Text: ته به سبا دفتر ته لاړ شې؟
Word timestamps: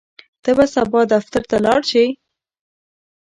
ته 0.43 0.49
به 0.57 0.65
سبا 0.75 1.01
دفتر 1.13 1.41
ته 1.49 1.57
لاړ 1.65 1.81
شې؟ 1.91 2.05